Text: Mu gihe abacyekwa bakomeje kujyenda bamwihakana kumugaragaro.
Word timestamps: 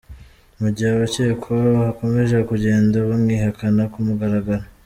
Mu 0.61 0.69
gihe 0.75 0.89
abacyekwa 0.93 1.53
bakomeje 1.81 2.37
kujyenda 2.49 2.97
bamwihakana 3.09 3.83
kumugaragaro. 3.93 4.63